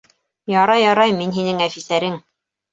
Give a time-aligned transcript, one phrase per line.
[0.61, 2.21] —Ярар, ярар, мин һинең әфисәрең.